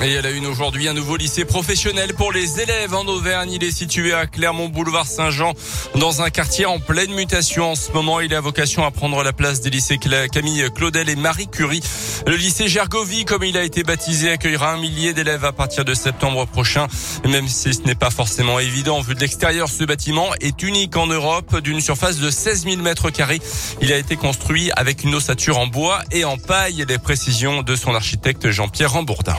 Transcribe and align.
Et 0.00 0.12
elle 0.12 0.26
a 0.26 0.30
une 0.30 0.46
aujourd'hui 0.46 0.86
un 0.86 0.94
nouveau 0.94 1.16
lycée 1.16 1.44
professionnel 1.44 2.14
pour 2.14 2.30
les 2.30 2.60
élèves 2.60 2.94
en 2.94 3.04
Auvergne. 3.06 3.50
Il 3.50 3.64
est 3.64 3.72
situé 3.72 4.12
à 4.12 4.26
Clermont 4.26 4.68
Boulevard 4.68 5.06
Saint-Jean 5.06 5.54
dans 5.96 6.22
un 6.22 6.30
quartier 6.30 6.66
en 6.66 6.78
pleine 6.78 7.12
mutation. 7.12 7.72
En 7.72 7.74
ce 7.74 7.90
moment, 7.90 8.20
il 8.20 8.32
a 8.32 8.40
vocation 8.40 8.84
à 8.84 8.92
prendre 8.92 9.24
la 9.24 9.32
place 9.32 9.60
des 9.60 9.70
lycées 9.70 9.98
Camille 9.98 10.64
Claudel 10.72 11.08
et 11.08 11.16
Marie 11.16 11.48
Curie. 11.48 11.82
Le 12.28 12.36
lycée 12.36 12.68
Gergovie, 12.68 13.24
comme 13.24 13.42
il 13.42 13.56
a 13.56 13.64
été 13.64 13.82
baptisé, 13.82 14.30
accueillera 14.30 14.72
un 14.72 14.78
millier 14.78 15.14
d'élèves 15.14 15.44
à 15.44 15.52
partir 15.52 15.84
de 15.84 15.94
septembre 15.94 16.46
prochain. 16.46 16.86
Même 17.24 17.48
si 17.48 17.74
ce 17.74 17.82
n'est 17.82 17.96
pas 17.96 18.10
forcément 18.10 18.60
évident 18.60 19.00
vu 19.00 19.16
de 19.16 19.20
l'extérieur, 19.20 19.68
ce 19.68 19.82
bâtiment 19.82 20.28
est 20.40 20.62
unique 20.62 20.96
en 20.96 21.08
Europe 21.08 21.58
d'une 21.58 21.80
surface 21.80 22.18
de 22.18 22.30
16 22.30 22.64
000 22.64 22.76
mètres 22.82 23.10
carrés. 23.10 23.40
Il 23.80 23.92
a 23.92 23.98
été 23.98 24.14
construit 24.14 24.70
avec 24.76 25.02
une 25.02 25.16
ossature 25.16 25.58
en 25.58 25.66
bois 25.66 26.02
et 26.12 26.24
en 26.24 26.36
paille. 26.36 26.84
Les 26.88 26.98
précisions 26.98 27.62
de 27.62 27.74
son 27.74 27.96
architecte 27.96 28.50
Jean-Pierre 28.50 28.92
Rambourdin 28.92 29.36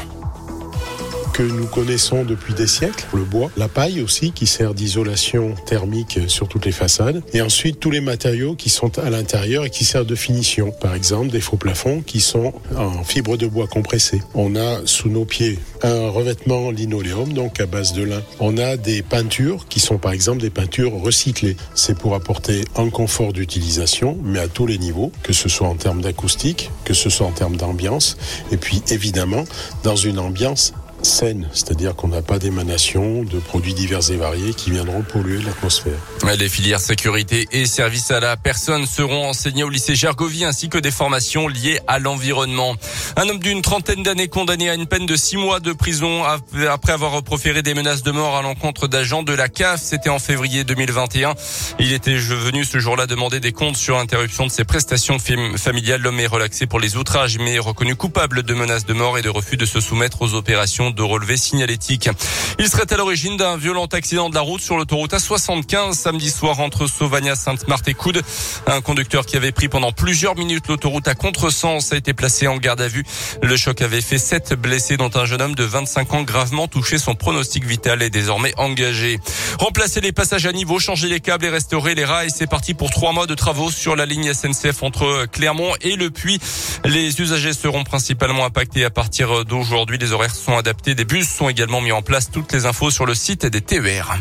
nous 1.44 1.68
connaissons 1.68 2.24
depuis 2.24 2.54
des 2.54 2.68
siècles, 2.68 3.06
le 3.14 3.24
bois, 3.24 3.50
la 3.58 3.68
paille 3.68 4.02
aussi 4.02 4.32
qui 4.32 4.48
sert 4.48 4.74
d'isolation 4.74 5.56
thermique 5.66 6.20
sur 6.28 6.48
toutes 6.48 6.66
les 6.66 6.72
façades, 6.72 7.22
et 7.34 7.42
ensuite 7.42 7.80
tous 7.80 7.92
les 7.92 8.02
matériaux 8.02 8.56
qui 8.56 8.70
sont 8.70 9.00
à 9.00 9.10
l'intérieur 9.10 9.66
et 9.66 9.70
qui 9.70 9.86
servent 9.86 10.06
de 10.06 10.16
finition. 10.16 10.72
Par 10.72 10.96
exemple, 10.96 11.30
des 11.30 11.42
faux 11.42 11.58
plafonds 11.58 12.02
qui 12.06 12.20
sont 12.20 12.54
en 12.76 13.04
fibre 13.04 13.38
de 13.38 13.48
bois 13.48 13.68
compressée. 13.68 14.22
On 14.34 14.56
a 14.56 14.86
sous 14.86 15.10
nos 15.10 15.26
pieds 15.26 15.60
un 15.82 16.10
revêtement 16.10 16.72
linoléum, 16.72 17.34
donc 17.34 17.60
à 17.60 17.66
base 17.66 17.94
de 17.94 18.04
lin. 18.04 18.22
On 18.40 18.58
a 18.58 18.78
des 18.78 19.02
peintures 19.02 19.68
qui 19.68 19.80
sont 19.80 19.98
par 19.98 20.12
exemple 20.12 20.42
des 20.42 20.50
peintures 20.50 20.94
recyclées. 20.94 21.56
C'est 21.76 21.98
pour 21.98 22.16
apporter 22.16 22.66
un 22.76 22.90
confort 22.90 23.34
d'utilisation, 23.34 24.18
mais 24.24 24.40
à 24.40 24.48
tous 24.48 24.68
les 24.68 24.78
niveaux, 24.78 25.12
que 25.24 25.34
ce 25.34 25.50
soit 25.50 25.68
en 25.68 25.76
termes 25.76 26.02
d'acoustique, 26.02 26.70
que 26.86 26.94
ce 26.94 27.10
soit 27.10 27.28
en 27.28 27.32
termes 27.32 27.58
d'ambiance, 27.58 28.18
et 28.52 28.58
puis 28.58 28.82
évidemment 28.90 29.46
dans 29.84 29.96
une 29.96 30.20
ambiance 30.20 30.74
saine, 31.02 31.48
c'est-à-dire 31.54 31.96
qu'on 31.96 32.08
n'a 32.08 32.22
pas 32.22 32.40
d'émanation 32.40 33.24
de 33.24 33.40
produits 33.40 33.74
divers 33.74 34.12
et 34.12 34.18
variés 34.18 34.54
qui 34.54 34.72
viendront 34.72 35.02
polluer 35.02 35.42
l'atmosphère. 35.42 35.98
Les 36.38 36.50
filières 36.50 36.80
sécurité 36.80 37.48
et 37.52 37.66
services 37.66 38.12
à 38.12 38.20
la 38.20 38.38
personne 38.38 38.86
seront 38.86 39.28
enseignées 39.28 39.64
au 39.64 39.70
lycée 39.70 39.96
Gergovie 39.96 40.46
ainsi 40.46 40.70
que 40.70 40.78
des 40.78 40.92
formations 40.92 41.48
liées 41.48 41.80
à 41.88 42.00
l'environnement. 42.00 42.76
Un 43.16 43.28
homme 43.30 43.40
d'une 43.40 43.62
trentaine 43.62 44.04
d'années 44.04 44.28
condamné 44.28 44.70
à 44.70 44.76
une 44.76 44.86
peine 44.86 45.06
de 45.06 45.16
six 45.16 45.38
mois 45.38 45.60
de 45.60 45.74
prison 45.74 46.24
après 46.70 46.94
avoir 46.94 47.22
proféré 47.24 47.62
des 47.62 47.74
menaces 47.74 48.04
de 48.04 48.12
mort 48.12 48.38
à 48.38 48.42
l'encontre 48.42 48.88
d'agents 48.88 49.24
de 49.24 49.34
la 49.34 49.50
CAF. 49.50 49.82
C'était 49.82 50.10
en 50.10 50.20
février 50.20 50.64
2021. 50.64 51.34
Il 51.80 51.94
était 51.94 52.16
venu 52.16 52.66
ce 52.66 52.80
jour-là 52.80 53.08
demander 53.08 53.40
des 53.40 53.52
comptes 53.52 53.78
sur 53.78 53.98
interruption 53.98 54.46
de 54.46 54.52
ses 54.52 54.66
prestations 54.66 55.18
familiales. 55.20 56.02
L'homme 56.02 56.20
est 56.20 56.28
relaxé 56.28 56.66
pour 56.66 56.80
les 56.80 56.98
outrages 56.98 57.38
mais 57.40 57.60
reconnu 57.60 57.96
coupable 57.96 58.44
de 58.44 58.54
menaces 58.54 58.86
de 58.86 58.94
mort 58.94 59.18
et 59.18 59.22
de 59.22 59.30
refus 59.30 59.58
de 59.58 59.66
se 59.66 59.80
soumettre 59.80 60.22
aux 60.22 60.34
opérations 60.34 60.89
de 60.92 61.02
relevé 61.02 61.38
signalétique. 61.38 62.10
Il 62.58 62.68
serait 62.68 62.92
à 62.92 62.98
l'origine 62.98 63.38
d'un 63.38 63.58
violent 63.58 63.86
accident 63.86 64.30
de 64.30 64.36
la 64.36 64.42
route 64.42 64.62
sur 64.62 64.78
l'autoroute 64.78 65.14
A75 65.14 65.94
samedi 65.94 66.30
soir 66.30 66.60
entre 66.60 66.88
Sauvagna, 66.88 67.36
Sainte-Marthe 67.36 67.88
et 67.88 67.94
Coude. 67.94 68.22
Un 68.68 68.82
conducteur 68.82 69.26
qui 69.26 69.38
avait 69.38 69.52
pris 69.52 69.70
pendant 69.70 69.92
plusieurs 69.92 70.36
minutes 70.36 70.68
l'autoroute 70.68 71.08
à 71.08 71.16
contresens 71.16 71.92
a 71.94 71.96
été 71.96 72.14
placé 72.14 72.48
en 72.48 72.58
garde 72.58 72.82
à 72.82 72.88
vue. 72.88 73.04
Le 73.42 73.56
choc 73.58 73.82
avait 73.82 74.02
fait 74.02 74.18
sept 74.18 74.54
blessés 74.54 74.98
dont 74.98 75.12
un 75.16 75.26
jeune 75.26 75.42
homme 75.42 75.56
de 75.56 75.64
25 75.64 76.14
ans 76.14 76.24
gravement 76.24 76.68
touché. 76.68 76.98
Son 76.98 77.16
pronostic 77.16 77.66
vital 77.66 78.02
est 78.02 78.10
désormais 78.10 78.54
engagé. 78.58 79.20
Remplacer 79.60 80.02
les 80.02 80.12
passages 80.12 80.46
à 80.46 80.52
niveau, 80.52 80.80
changer 80.80 81.08
les 81.08 81.20
câbles 81.20 81.46
et 81.46 81.50
restaurer 81.50 81.96
les 81.96 82.06
rails. 82.06 82.32
C'est 82.36 82.50
parti 82.50 82.74
pour 82.74 82.90
trois 82.90 83.14
mois 83.14 83.28
de 83.28 83.36
travaux 83.36 83.72
sur 83.72 83.96
la 83.96 84.06
ligne 84.06 84.34
SNCF 84.34 84.84
entre 84.84 85.28
Clermont 85.32 85.74
et 85.82 85.96
Le 85.96 86.10
Puy. 86.10 86.40
Les 86.86 87.22
usagers 87.22 87.54
seront 87.54 87.84
principalement 87.84 88.46
impactés 88.46 88.86
à 88.86 88.90
partir 88.90 89.46
d'aujourd'hui. 89.46 89.98
Les 89.98 90.12
horaires 90.12 90.36
sont 90.36 90.58
adaptés 90.58 90.79
des 90.86 91.06
bus 91.06 91.30
sont 91.30 91.50
également 91.50 91.82
mis 91.82 91.92
en 91.92 92.02
place. 92.02 92.32
Toutes 92.32 92.52
les 92.54 92.66
infos 92.66 92.92
sur 92.92 93.06
le 93.06 93.14
site 93.14 93.46
des 93.46 93.62
TER. 93.62 94.18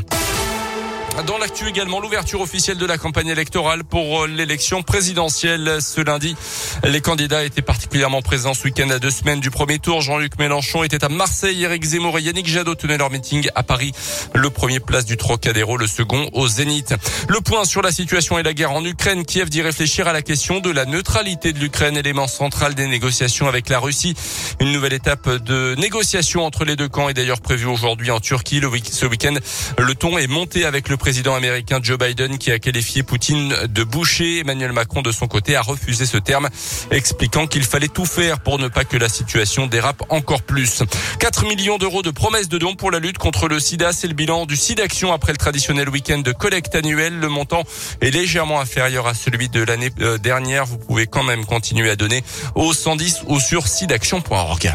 Dans 1.26 1.36
l'actu 1.36 1.66
également, 1.66 1.98
l'ouverture 1.98 2.40
officielle 2.40 2.78
de 2.78 2.86
la 2.86 2.96
campagne 2.96 3.26
électorale 3.26 3.82
pour 3.82 4.22
euh, 4.22 4.26
l'élection 4.28 4.82
présidentielle 4.82 5.78
ce 5.80 6.00
lundi. 6.00 6.36
Les 6.84 7.00
candidats 7.00 7.44
étaient 7.44 7.60
particulièrement 7.60 8.22
présents 8.22 8.54
ce 8.54 8.62
week-end 8.64 8.88
à 8.90 9.00
deux 9.00 9.10
semaines 9.10 9.40
du 9.40 9.50
premier 9.50 9.80
tour. 9.80 10.00
Jean-Luc 10.00 10.38
Mélenchon 10.38 10.84
était 10.84 11.04
à 11.04 11.08
Marseille, 11.08 11.64
Eric 11.64 11.82
Zemmour 11.82 12.20
et 12.20 12.22
Yannick 12.22 12.46
Jadot 12.46 12.76
tenaient 12.76 12.98
leur 12.98 13.10
meeting 13.10 13.48
à 13.56 13.64
Paris. 13.64 13.92
Le 14.32 14.48
premier 14.50 14.78
place 14.78 15.06
du 15.06 15.16
Trocadéro, 15.16 15.76
le 15.76 15.88
second 15.88 16.28
au 16.34 16.46
Zénith. 16.46 16.94
Le 17.28 17.40
point 17.40 17.64
sur 17.64 17.82
la 17.82 17.90
situation 17.90 18.38
et 18.38 18.44
la 18.44 18.54
guerre 18.54 18.72
en 18.72 18.84
Ukraine. 18.84 19.24
Kiev 19.24 19.50
dit 19.50 19.62
réfléchir 19.62 20.06
à 20.06 20.12
la 20.12 20.22
question 20.22 20.60
de 20.60 20.70
la 20.70 20.84
neutralité 20.84 21.52
de 21.52 21.58
l'Ukraine, 21.58 21.96
élément 21.96 22.28
central 22.28 22.76
des 22.76 22.86
négociations 22.86 23.48
avec 23.48 23.68
la 23.70 23.80
Russie. 23.80 24.14
Une 24.60 24.70
nouvelle 24.70 24.92
étape 24.92 25.28
de 25.28 25.74
négociation 25.78 26.44
entre 26.44 26.64
les 26.64 26.76
deux 26.76 26.88
camps 26.88 27.08
est 27.08 27.14
d'ailleurs 27.14 27.40
prévue 27.40 27.66
aujourd'hui 27.66 28.12
en 28.12 28.20
Turquie. 28.20 28.62
ce 28.92 29.06
week-end, 29.06 29.34
le 29.78 29.94
ton 29.96 30.16
est 30.16 30.28
monté 30.28 30.64
avec 30.64 30.88
le 30.88 30.96
président 31.08 31.34
américain 31.34 31.80
Joe 31.82 31.96
Biden 31.96 32.36
qui 32.36 32.52
a 32.52 32.58
qualifié 32.58 33.02
Poutine 33.02 33.54
de 33.66 33.82
boucher. 33.82 34.40
Emmanuel 34.40 34.72
Macron, 34.72 35.00
de 35.00 35.10
son 35.10 35.26
côté, 35.26 35.56
a 35.56 35.62
refusé 35.62 36.04
ce 36.04 36.18
terme, 36.18 36.50
expliquant 36.90 37.46
qu'il 37.46 37.62
fallait 37.62 37.88
tout 37.88 38.04
faire 38.04 38.40
pour 38.40 38.58
ne 38.58 38.68
pas 38.68 38.84
que 38.84 38.98
la 38.98 39.08
situation 39.08 39.66
dérape 39.66 40.02
encore 40.10 40.42
plus. 40.42 40.82
4 41.18 41.46
millions 41.46 41.78
d'euros 41.78 42.02
de 42.02 42.10
promesses 42.10 42.50
de 42.50 42.58
dons 42.58 42.74
pour 42.74 42.90
la 42.90 42.98
lutte 42.98 43.16
contre 43.16 43.48
le 43.48 43.58
sida. 43.58 43.94
C'est 43.94 44.06
le 44.06 44.12
bilan 44.12 44.44
du 44.44 44.54
SIDAction 44.54 45.10
après 45.14 45.32
le 45.32 45.38
traditionnel 45.38 45.88
week-end 45.88 46.18
de 46.18 46.32
collecte 46.32 46.74
annuelle. 46.74 47.18
Le 47.18 47.28
montant 47.30 47.62
est 48.02 48.10
légèrement 48.10 48.60
inférieur 48.60 49.06
à 49.06 49.14
celui 49.14 49.48
de 49.48 49.62
l'année 49.62 49.88
euh, 50.02 50.18
dernière. 50.18 50.66
Vous 50.66 50.76
pouvez 50.76 51.06
quand 51.06 51.22
même 51.22 51.46
continuer 51.46 51.88
à 51.88 51.96
donner 51.96 52.22
au 52.54 52.74
110 52.74 53.22
ou 53.28 53.40
sur 53.40 53.66
sidaction.org. 53.66 54.74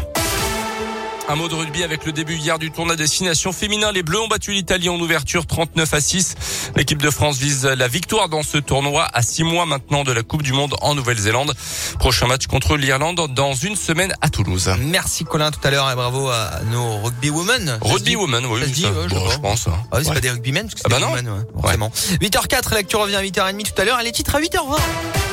Un 1.26 1.36
mot 1.36 1.48
de 1.48 1.54
rugby 1.54 1.82
avec 1.82 2.04
le 2.04 2.12
début 2.12 2.36
hier 2.36 2.58
du 2.58 2.70
tournoi 2.70 2.96
destination 2.96 3.52
féminin. 3.52 3.92
Les 3.92 4.02
Bleus 4.02 4.20
ont 4.20 4.28
battu 4.28 4.52
l'Italie 4.52 4.90
en 4.90 5.00
ouverture 5.00 5.46
39 5.46 5.94
à 5.94 6.00
6. 6.00 6.34
L'équipe 6.76 7.00
de 7.00 7.08
France 7.10 7.38
vise 7.38 7.64
la 7.64 7.88
victoire 7.88 8.28
dans 8.28 8.42
ce 8.42 8.58
tournoi 8.58 9.08
à 9.10 9.22
six 9.22 9.42
mois 9.42 9.64
maintenant 9.64 10.04
de 10.04 10.12
la 10.12 10.22
Coupe 10.22 10.42
du 10.42 10.52
Monde 10.52 10.74
en 10.82 10.94
Nouvelle-Zélande. 10.94 11.54
Prochain 11.98 12.26
match 12.26 12.46
contre 12.46 12.76
l'Irlande 12.76 13.32
dans 13.34 13.54
une 13.54 13.74
semaine 13.74 14.12
à 14.20 14.28
Toulouse. 14.28 14.70
Merci 14.78 15.24
Colin 15.24 15.50
tout 15.50 15.66
à 15.66 15.70
l'heure 15.70 15.90
et 15.90 15.94
bravo 15.94 16.28
à 16.28 16.60
nos 16.70 16.98
rugby 16.98 17.30
women. 17.30 17.78
Rugby 17.80 18.16
women, 18.16 18.44
oui, 18.44 18.60
ça, 18.74 18.88
je, 19.08 19.38
pense. 19.38 19.68
Ah 19.92 19.96
oui, 19.96 20.04
c'est 20.04 20.12
pas 20.12 20.20
des 20.20 20.30
rugbymen 20.30 20.64
parce 20.64 20.74
que 20.74 20.80
c'est 20.80 20.94
ah 20.94 21.00
bah 21.00 21.06
women, 21.06 21.28
ouais, 21.30 22.28
8h04, 22.28 22.74
lecture 22.74 23.00
revient 23.00 23.16
à 23.16 23.22
8h30 23.22 23.62
tout 23.62 23.80
à 23.80 23.84
l'heure. 23.86 23.98
Elle 23.98 24.08
est 24.08 24.12
titre 24.12 24.34
à 24.34 24.40
8h20. 24.40 25.23